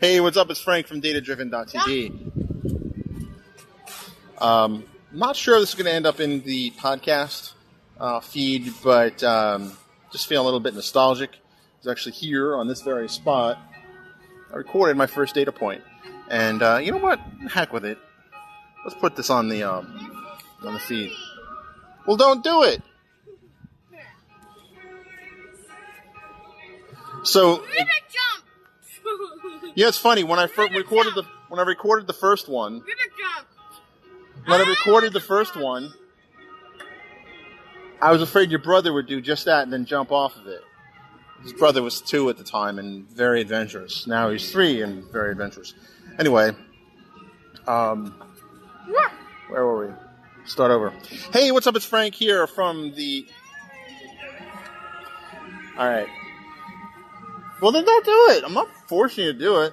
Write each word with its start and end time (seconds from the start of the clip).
Hey, 0.00 0.18
what's 0.18 0.38
up? 0.38 0.48
It's 0.48 0.58
Frank 0.58 0.86
from 0.86 1.02
DataDriven.tv. 1.02 2.32
Um, 4.38 4.84
not 5.12 5.36
sure 5.36 5.60
this 5.60 5.68
is 5.68 5.74
going 5.74 5.84
to 5.84 5.92
end 5.92 6.06
up 6.06 6.20
in 6.20 6.40
the 6.40 6.70
podcast 6.70 7.52
uh, 7.98 8.20
feed, 8.20 8.72
but 8.82 9.22
um, 9.22 9.76
just 10.10 10.26
feeling 10.26 10.40
a 10.40 10.44
little 10.46 10.58
bit 10.58 10.72
nostalgic. 10.72 11.32
I 11.34 11.36
was 11.80 11.88
actually 11.88 12.12
here 12.12 12.56
on 12.56 12.66
this 12.66 12.80
very 12.80 13.10
spot. 13.10 13.58
I 14.50 14.56
recorded 14.56 14.96
my 14.96 15.06
first 15.06 15.34
data 15.34 15.52
point, 15.52 15.82
and 16.30 16.62
uh, 16.62 16.78
you 16.82 16.92
know 16.92 16.98
what? 16.98 17.20
Heck 17.50 17.70
with 17.70 17.84
it. 17.84 17.98
Let's 18.86 18.98
put 18.98 19.16
this 19.16 19.28
on 19.28 19.50
the 19.50 19.64
um, 19.64 20.24
on 20.64 20.72
the 20.72 20.80
feed. 20.80 21.12
Well, 22.06 22.16
don't 22.16 22.42
do 22.42 22.62
it. 22.62 22.80
So 27.22 27.60
River 27.60 27.68
jump. 28.08 28.29
Yeah, 29.74 29.88
it's 29.88 29.98
funny 29.98 30.24
when 30.24 30.38
I 30.38 30.46
first 30.46 30.72
recorded 30.74 31.14
the 31.14 31.24
when 31.48 31.60
I 31.60 31.64
recorded 31.64 32.06
the 32.06 32.12
first 32.12 32.48
one. 32.48 32.82
When 34.46 34.60
I 34.60 34.64
recorded 34.64 35.12
the 35.12 35.20
first 35.20 35.56
one, 35.56 35.92
I 38.00 38.12
was 38.12 38.22
afraid 38.22 38.50
your 38.50 38.60
brother 38.60 38.92
would 38.92 39.06
do 39.06 39.20
just 39.20 39.44
that 39.44 39.64
and 39.64 39.72
then 39.72 39.84
jump 39.84 40.10
off 40.12 40.36
of 40.36 40.46
it. 40.46 40.62
His 41.42 41.52
brother 41.52 41.82
was 41.82 42.00
two 42.00 42.28
at 42.28 42.36
the 42.36 42.44
time 42.44 42.78
and 42.78 43.08
very 43.10 43.40
adventurous. 43.40 44.06
Now 44.06 44.30
he's 44.30 44.50
three 44.50 44.82
and 44.82 45.04
very 45.04 45.32
adventurous. 45.32 45.74
Anyway, 46.18 46.52
um, 47.66 48.14
where 49.48 49.66
were 49.66 49.86
we? 49.88 49.94
Start 50.46 50.70
over. 50.70 50.92
Hey, 51.32 51.50
what's 51.52 51.66
up? 51.66 51.76
It's 51.76 51.84
Frank 51.84 52.14
here 52.14 52.46
from 52.46 52.92
the. 52.94 53.26
All 55.78 55.88
right. 55.88 56.08
Well, 57.60 57.72
then 57.72 57.84
don't 57.84 58.04
do 58.04 58.26
it. 58.30 58.44
I'm 58.44 58.54
not 58.54 58.68
forcing 58.90 59.24
you 59.24 59.32
to 59.32 59.38
do 59.38 59.60
it. 59.62 59.72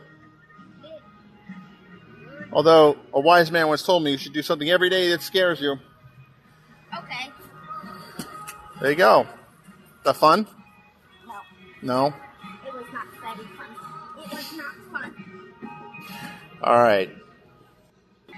Although 2.54 2.96
a 3.14 3.20
wise 3.20 3.52
man 3.52 3.68
once 3.68 3.82
told 3.84 4.04
me 4.04 4.12
you 4.12 4.18
should 4.18 4.32
do 4.34 4.42
something 4.44 4.70
every 4.70 4.90
day 4.90 5.10
that 5.10 5.22
scares 5.22 5.60
you. 5.60 5.74
Okay. 6.98 7.32
There 8.80 8.92
you 8.92 8.96
go. 8.96 9.28
That 10.06 10.16
fun? 10.16 10.48
No, 11.26 11.34
No. 11.82 12.06
it 12.08 12.74
was 12.74 12.86
not 12.94 13.08
very 13.20 13.48
fun. 13.58 13.68
It 14.24 14.34
was 14.34 14.56
not 14.56 14.76
fun. 15.02 15.16
All 16.64 16.78
right. 16.82 17.10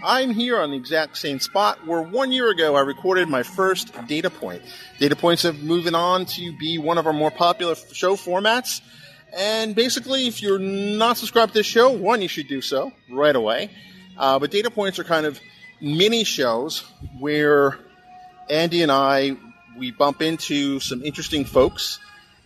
I'm 0.03 0.31
here 0.31 0.59
on 0.61 0.71
the 0.71 0.77
exact 0.77 1.17
same 1.17 1.39
spot 1.41 1.85
where 1.85 2.01
one 2.01 2.31
year 2.31 2.49
ago 2.49 2.75
I 2.75 2.81
recorded 2.81 3.27
my 3.27 3.43
first 3.43 3.91
data 4.07 4.29
point. 4.29 4.61
Data 4.97 5.15
points 5.17 5.43
have 5.43 5.59
moving 5.61 5.93
on 5.93 6.25
to 6.25 6.57
be 6.57 6.77
one 6.77 6.97
of 6.97 7.05
our 7.05 7.11
more 7.13 7.31
popular 7.31 7.75
show 7.75 8.15
formats. 8.15 8.79
And 9.35 9.75
basically, 9.75 10.27
if 10.27 10.41
you're 10.41 10.59
not 10.59 11.17
subscribed 11.17 11.53
to 11.53 11.59
this 11.59 11.65
show, 11.65 11.91
one, 11.91 12.21
you 12.21 12.27
should 12.27 12.47
do 12.47 12.61
so 12.61 12.91
right 13.09 13.35
away. 13.35 13.69
Uh, 14.17 14.39
but 14.39 14.51
data 14.51 14.69
points 14.69 14.99
are 14.99 15.03
kind 15.03 15.25
of 15.25 15.39
mini 15.81 16.23
shows 16.23 16.83
where 17.19 17.77
Andy 18.49 18.81
and 18.81 18.91
I 18.91 19.37
we 19.77 19.91
bump 19.91 20.21
into 20.21 20.79
some 20.79 21.03
interesting 21.03 21.45
folks 21.45 21.99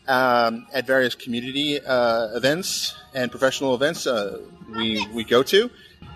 um, 0.07 0.67
at 0.71 0.85
various 0.85 1.15
community 1.15 1.79
uh, 1.79 2.35
events 2.35 2.93
and 3.13 3.31
professional 3.31 3.73
events 3.73 4.05
uh, 4.05 4.39
we 4.75 5.05
we 5.13 5.23
go 5.23 5.41
to, 5.43 5.69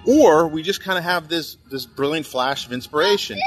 or 0.06 0.48
we 0.48 0.62
just 0.62 0.84
kind 0.84 0.98
of 0.98 1.04
have 1.04 1.28
this 1.28 1.58
this 1.72 1.86
brilliant 1.86 2.26
flash 2.26 2.66
of 2.66 2.74
inspiration, 2.74 3.40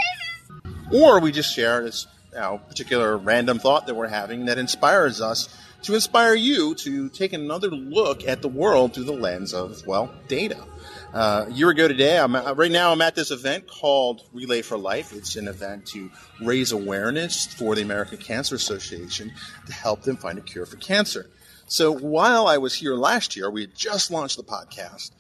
or 0.93 1.21
we 1.21 1.31
just 1.31 1.55
share 1.55 1.83
this 1.83 2.07
you 2.33 2.39
know, 2.39 2.61
particular 2.69 3.17
random 3.17 3.59
thought 3.59 3.87
that 3.87 3.95
we're 3.95 4.09
having 4.09 4.47
that 4.47 4.59
inspires 4.59 5.21
us 5.21 5.49
to 5.83 5.95
inspire 5.95 6.35
you 6.35 6.75
to 6.75 7.09
take 7.09 7.33
another 7.33 7.69
look 7.69 8.27
at 8.27 8.43
the 8.43 8.49
world 8.49 8.95
through 8.95 9.05
the 9.05 9.13
lens 9.13 9.55
of 9.55 9.87
well 9.87 10.13
data. 10.29 10.65
Uh, 11.13 11.47
a 11.49 11.53
year 11.53 11.71
ago 11.71 11.89
today, 11.89 12.19
I'm 12.19 12.35
right 12.35 12.71
now 12.71 12.93
I'm 12.93 13.01
at 13.01 13.15
this 13.15 13.31
event 13.31 13.67
called 13.67 14.23
Relay 14.33 14.63
for 14.63 14.79
Life. 14.79 15.13
It's 15.13 15.37
an 15.37 15.49
event 15.49 15.87
to 15.87 16.11
raise 16.41 16.73
awareness 16.73 17.47
for 17.47 17.75
the 17.75 17.83
American 17.83 18.19
Cancer 18.19 18.55
Association 18.55 19.33
to 19.67 19.73
help 19.73 20.03
them 20.03 20.17
find 20.17 20.39
a 20.39 20.43
cure 20.43 20.67
for 20.67 20.77
cancer. 20.77 21.29
So 21.67 21.93
while 21.93 22.47
I 22.47 22.59
was 22.59 22.75
here 22.75 22.95
last 22.95 23.37
year, 23.37 23.51
we 23.51 23.63
had 23.63 23.75
just 23.75 24.11
launched 24.11 24.37
the 24.37 24.43
podcast, 24.43 25.13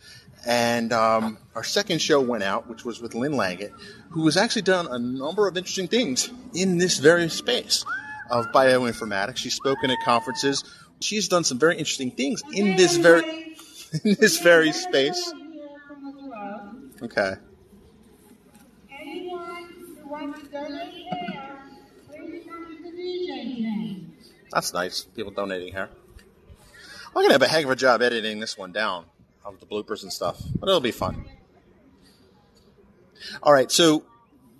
and 0.47 0.93
um, 0.93 1.39
our 1.55 1.65
second 1.65 2.01
show 2.01 2.21
went 2.21 2.43
out, 2.43 2.69
which 2.69 2.85
was 2.85 3.01
with 3.01 3.15
Lynn 3.15 3.33
Langit, 3.33 3.73
who 4.11 4.25
has 4.27 4.37
actually 4.37 4.63
done 4.63 4.87
a 4.89 4.99
number 4.99 5.49
of 5.49 5.57
interesting 5.57 5.89
things 5.89 6.31
in 6.55 6.79
this 6.79 6.99
very 6.99 7.29
space 7.29 7.85
of 8.31 8.47
bioinformatics. 8.53 9.39
She's 9.39 9.55
spoken 9.55 9.91
at 9.91 9.99
conferences. 10.05 10.65
She's 11.01 11.29
done 11.29 11.45
some 11.45 11.59
very 11.59 11.77
interesting 11.77 12.11
things 12.11 12.43
in 12.53 12.77
this 12.77 12.97
very 12.97 13.25
in 14.05 14.17
this 14.21 14.39
very 14.41 14.73
space. 14.73 15.33
Okay. 17.03 17.35
Anyone 18.91 19.69
who 19.99 20.09
wants 20.09 20.41
to 20.43 20.47
donate 20.49 21.07
hair, 21.11 21.57
please 22.09 22.45
come 22.47 22.67
to 22.67 22.91
DJ 22.91 23.63
tent. 23.63 24.15
That's 24.53 24.73
nice. 24.75 25.03
People 25.03 25.33
donating 25.33 25.73
here. 25.73 25.89
I'm 27.09 27.23
gonna 27.23 27.33
have 27.33 27.43
a 27.43 27.49
heck 27.49 27.65
of 27.65 27.71
a 27.71 27.77
job 27.77 28.03
editing 28.03 28.39
this 28.39 28.57
one 28.57 28.73
down 28.73 29.07
of 29.45 29.59
the 29.59 29.67
bloopers 29.67 30.03
and 30.03 30.13
stuff, 30.13 30.41
but 30.59 30.69
it'll 30.69 30.81
be 30.81 30.93
fun. 30.93 31.25
All 33.43 33.53
right, 33.53 33.71
so 33.71 34.05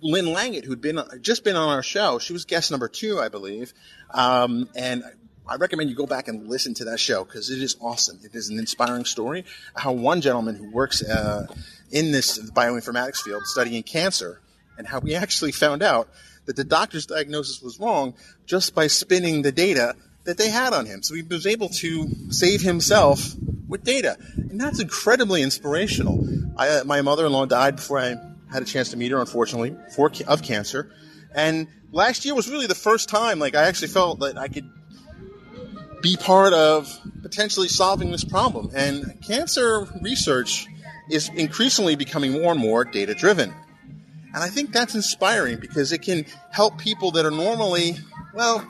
Lynn 0.01 0.25
Langit, 0.25 0.65
who'd 0.65 0.81
been 0.81 0.99
just 1.21 1.43
been 1.43 1.55
on 1.55 1.69
our 1.69 1.83
show, 1.83 2.19
she 2.19 2.33
was 2.33 2.45
guest 2.45 2.71
number 2.71 2.87
two, 2.87 3.19
I 3.19 3.29
believe, 3.29 3.73
um, 4.11 4.69
and 4.75 5.03
I 5.47 5.55
recommend 5.55 5.89
you 5.89 5.95
go 5.95 6.05
back 6.05 6.27
and 6.27 6.47
listen 6.47 6.73
to 6.75 6.85
that 6.85 6.99
show 6.99 7.23
because 7.23 7.49
it 7.49 7.61
is 7.61 7.75
awesome. 7.81 8.19
It 8.23 8.35
is 8.35 8.49
an 8.49 8.57
inspiring 8.57 9.05
story. 9.05 9.43
How 9.75 9.91
one 9.91 10.21
gentleman 10.21 10.55
who 10.55 10.71
works 10.71 11.03
uh, 11.03 11.47
in 11.91 12.11
this 12.11 12.39
bioinformatics 12.51 13.17
field 13.17 13.43
studying 13.45 13.83
cancer, 13.83 14.39
and 14.77 14.87
how 14.87 14.99
we 14.99 15.15
actually 15.15 15.51
found 15.51 15.83
out 15.83 16.09
that 16.45 16.55
the 16.55 16.63
doctor's 16.63 17.05
diagnosis 17.05 17.61
was 17.61 17.79
wrong 17.79 18.13
just 18.45 18.73
by 18.73 18.87
spinning 18.87 19.41
the 19.41 19.51
data 19.51 19.95
that 20.23 20.37
they 20.37 20.49
had 20.49 20.73
on 20.73 20.85
him. 20.85 21.03
So 21.03 21.15
he 21.15 21.21
was 21.21 21.45
able 21.45 21.69
to 21.69 22.09
save 22.29 22.61
himself 22.61 23.35
with 23.67 23.83
data, 23.83 24.17
and 24.35 24.59
that's 24.59 24.79
incredibly 24.79 25.41
inspirational. 25.41 26.27
I, 26.57 26.69
uh, 26.69 26.83
my 26.83 27.01
mother-in-law 27.01 27.47
died 27.47 27.75
before 27.77 27.99
I 27.99 28.15
had 28.51 28.61
a 28.61 28.65
chance 28.65 28.89
to 28.89 28.97
meet 28.97 29.11
her, 29.11 29.19
unfortunately, 29.19 29.75
for 29.95 30.11
of 30.27 30.43
cancer, 30.43 30.91
and 31.33 31.67
last 31.91 32.25
year 32.25 32.35
was 32.35 32.49
really 32.49 32.67
the 32.67 32.75
first 32.75 33.09
time 33.09 33.39
like 33.39 33.55
I 33.55 33.63
actually 33.63 33.89
felt 33.89 34.19
that 34.19 34.37
I 34.37 34.47
could 34.47 34.69
be 36.01 36.17
part 36.17 36.53
of 36.53 36.99
potentially 37.21 37.67
solving 37.67 38.11
this 38.11 38.23
problem. 38.23 38.71
And 38.73 39.21
cancer 39.21 39.87
research 40.01 40.65
is 41.09 41.29
increasingly 41.29 41.95
becoming 41.95 42.31
more 42.31 42.51
and 42.51 42.59
more 42.59 42.85
data 42.85 43.13
driven. 43.13 43.53
And 44.33 44.43
I 44.43 44.47
think 44.47 44.71
that's 44.71 44.95
inspiring 44.95 45.59
because 45.59 45.91
it 45.91 46.01
can 46.01 46.25
help 46.51 46.77
people 46.77 47.11
that 47.11 47.25
are 47.25 47.31
normally, 47.31 47.97
well, 48.33 48.65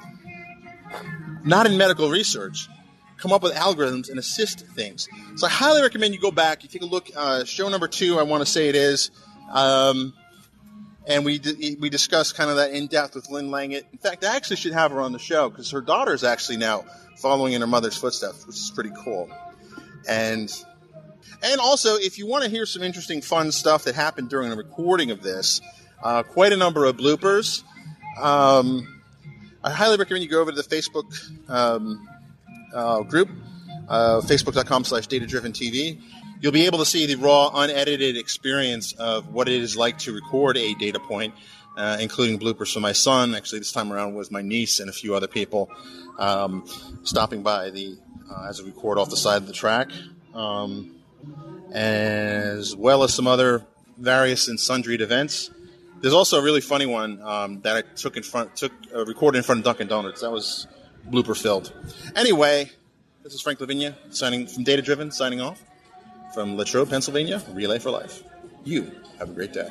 not 1.43 1.67
in 1.67 1.77
medical 1.77 2.09
research, 2.09 2.67
come 3.17 3.31
up 3.31 3.43
with 3.43 3.53
algorithms 3.53 4.09
and 4.09 4.17
assist 4.17 4.65
things. 4.69 5.07
So 5.35 5.45
I 5.45 5.49
highly 5.49 5.81
recommend 5.81 6.15
you 6.15 6.19
go 6.19 6.31
back, 6.31 6.63
you 6.63 6.69
take 6.69 6.81
a 6.81 6.85
look, 6.85 7.09
uh, 7.15 7.45
show 7.45 7.69
number 7.69 7.87
two, 7.87 8.19
I 8.19 8.23
want 8.23 8.43
to 8.43 8.51
say 8.51 8.67
it 8.67 8.75
is. 8.75 9.11
Um, 9.51 10.13
and 11.07 11.25
we 11.25 11.41
we 11.79 11.89
discussed 11.89 12.35
kind 12.35 12.49
of 12.49 12.57
that 12.57 12.71
in 12.71 12.87
depth 12.87 13.15
with 13.15 13.29
Lynn 13.29 13.49
Langit. 13.49 13.83
In 13.91 13.97
fact, 13.97 14.23
I 14.23 14.35
actually 14.35 14.57
should 14.57 14.73
have 14.73 14.91
her 14.91 15.01
on 15.01 15.11
the 15.11 15.19
show 15.19 15.49
because 15.49 15.71
her 15.71 15.81
daughter 15.81 16.13
is 16.13 16.23
actually 16.23 16.57
now 16.57 16.85
following 17.17 17.53
in 17.53 17.61
her 17.61 17.67
mother's 17.67 17.97
footsteps, 17.97 18.45
which 18.45 18.55
is 18.55 18.71
pretty 18.73 18.91
cool. 19.03 19.29
And 20.07 20.51
and 21.43 21.59
also, 21.59 21.95
if 21.95 22.17
you 22.17 22.27
want 22.27 22.43
to 22.43 22.49
hear 22.49 22.65
some 22.65 22.83
interesting, 22.83 23.21
fun 23.21 23.51
stuff 23.51 23.85
that 23.85 23.95
happened 23.95 24.29
during 24.29 24.49
the 24.51 24.55
recording 24.55 25.09
of 25.09 25.23
this, 25.23 25.59
uh, 26.03 26.23
quite 26.23 26.53
a 26.53 26.57
number 26.57 26.85
of 26.85 26.97
bloopers. 26.97 27.63
Um, 28.19 29.01
I 29.63 29.71
highly 29.71 29.97
recommend 29.97 30.23
you 30.23 30.29
go 30.29 30.41
over 30.41 30.51
to 30.51 30.61
the 30.61 30.63
Facebook 30.63 31.05
um, 31.49 32.07
uh, 32.73 33.01
group, 33.01 33.29
uh, 33.91 34.21
facebook.com 34.21 34.85
slash 34.85 35.05
data 35.07 35.27
driven 35.27 35.51
TV. 35.51 36.01
You'll 36.39 36.53
be 36.53 36.65
able 36.65 36.79
to 36.79 36.85
see 36.85 37.05
the 37.05 37.15
raw, 37.15 37.51
unedited 37.53 38.15
experience 38.15 38.93
of 38.93 39.33
what 39.33 39.49
it 39.49 39.61
is 39.61 39.75
like 39.75 39.99
to 39.99 40.13
record 40.13 40.57
a 40.57 40.73
data 40.75 40.99
point, 40.99 41.35
uh, 41.77 41.97
including 41.99 42.39
bloopers 42.39 42.73
from 42.73 42.83
my 42.83 42.93
son. 42.93 43.35
Actually, 43.35 43.59
this 43.59 43.73
time 43.73 43.91
around 43.91 44.15
was 44.15 44.31
my 44.31 44.41
niece 44.41 44.79
and 44.79 44.89
a 44.89 44.93
few 44.93 45.13
other 45.13 45.27
people 45.27 45.69
um, 46.17 46.65
stopping 47.03 47.43
by 47.43 47.69
the 47.69 47.97
uh, 48.31 48.47
as 48.47 48.61
we 48.61 48.67
record 48.67 48.97
off 48.97 49.09
the 49.09 49.17
side 49.17 49.37
of 49.37 49.47
the 49.47 49.53
track, 49.53 49.89
um, 50.33 50.95
as 51.73 52.73
well 52.73 53.03
as 53.03 53.13
some 53.13 53.27
other 53.27 53.65
various 53.97 54.47
and 54.47 54.57
sundry 54.57 54.95
events. 54.95 55.51
There's 55.99 56.13
also 56.13 56.39
a 56.39 56.43
really 56.43 56.61
funny 56.61 56.85
one 56.85 57.21
um, 57.21 57.61
that 57.61 57.75
I 57.75 57.81
took 57.81 58.15
in 58.15 58.23
front, 58.23 58.55
took 58.55 58.71
uh, 58.95 59.05
recorded 59.05 59.39
in 59.39 59.43
front 59.43 59.59
of 59.59 59.65
Dunkin' 59.65 59.87
Donuts. 59.87 60.21
That 60.21 60.31
was 60.31 60.65
blooper 61.09 61.37
filled. 61.37 61.73
Anyway, 62.15 62.71
this 63.23 63.33
is 63.33 63.41
Frank 63.41 63.59
La 63.59 63.67
Vigne 63.67 63.93
signing 64.09 64.47
from 64.47 64.63
Data 64.63 64.81
Driven, 64.81 65.11
signing 65.11 65.41
off 65.41 65.61
from 66.33 66.57
Latrobe, 66.57 66.89
Pennsylvania. 66.89 67.41
Relay 67.53 67.79
for 67.79 67.91
life. 67.91 68.23
You 68.63 68.91
have 69.19 69.29
a 69.29 69.33
great 69.33 69.53
day. 69.53 69.69